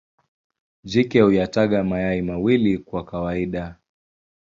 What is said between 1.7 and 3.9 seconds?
mayai mawili kwa kawaida.